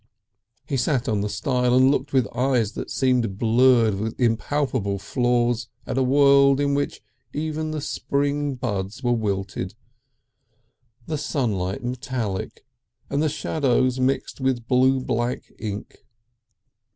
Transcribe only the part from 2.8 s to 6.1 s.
seemed blurred with impalpable flaws at a